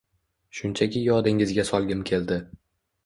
Shunchaki 0.59 1.03
yodingizga 1.09 1.67
solgim 1.73 2.03
keldi 2.11 2.41